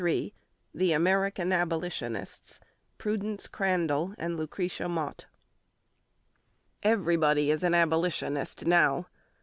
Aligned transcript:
XXIII 0.01 0.33
THE 0.73 0.93
AMERICAN 0.93 1.51
ABOLITIONISTS 1.51 2.59
PRUDENCE 2.97 3.47
CRANDALL 3.49 4.15
AND 4.17 4.35
LUCRETIA 4.35 4.89
MOTT 4.89 5.27
EVERYBODY 6.81 7.51
is 7.51 7.61
an 7.61 7.75
Abolitionist 7.75 8.65
now. 8.65 9.05